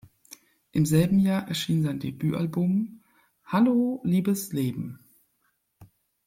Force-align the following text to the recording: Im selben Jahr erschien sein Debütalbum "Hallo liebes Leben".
Im 0.71 0.87
selben 0.87 1.19
Jahr 1.19 1.47
erschien 1.47 1.83
sein 1.83 1.99
Debütalbum 1.99 3.03
"Hallo 3.45 4.01
liebes 4.03 4.51
Leben". 4.51 4.97